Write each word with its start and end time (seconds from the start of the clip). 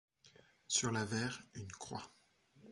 Sur 0.67 0.91
l'avers, 0.91 1.43
une 1.53 1.71
croix. 1.73 2.01